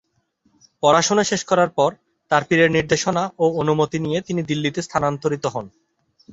পড়াশোনা 0.83 1.23
শেষ 1.23 1.41
করার 1.45 1.69
পর 1.77 1.89
তার 2.31 2.43
পীরের 2.47 2.69
নির্দেশনা 2.71 3.23
ও 3.39 3.45
অনুমতি 3.61 3.97
নিয়ে 3.99 4.19
তিনি 4.21 4.41
দিল্লিতে 4.43 4.79
স্থানান্তরিত 4.81 5.45
হন। 5.53 5.65